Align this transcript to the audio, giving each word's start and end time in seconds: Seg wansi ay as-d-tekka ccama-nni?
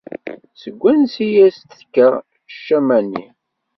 Seg 0.61 0.75
wansi 0.81 1.23
ay 1.27 1.37
as-d-tekka 1.47 2.07
ccama-nni? 2.53 3.25